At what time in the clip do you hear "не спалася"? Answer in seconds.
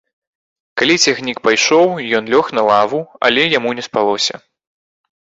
3.81-4.35